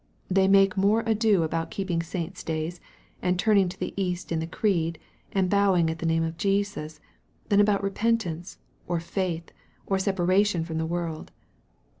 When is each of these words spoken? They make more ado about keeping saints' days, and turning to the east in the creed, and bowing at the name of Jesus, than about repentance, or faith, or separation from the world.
They 0.31 0.47
make 0.47 0.75
more 0.75 1.03
ado 1.05 1.43
about 1.43 1.69
keeping 1.69 2.01
saints' 2.01 2.41
days, 2.43 2.81
and 3.21 3.37
turning 3.37 3.69
to 3.69 3.79
the 3.79 3.93
east 3.95 4.31
in 4.31 4.39
the 4.39 4.47
creed, 4.47 4.97
and 5.31 5.47
bowing 5.47 5.91
at 5.91 5.99
the 5.99 6.07
name 6.07 6.23
of 6.23 6.37
Jesus, 6.37 6.99
than 7.49 7.59
about 7.61 7.83
repentance, 7.83 8.57
or 8.87 8.99
faith, 8.99 9.51
or 9.85 9.99
separation 9.99 10.65
from 10.65 10.79
the 10.79 10.87
world. 10.87 11.29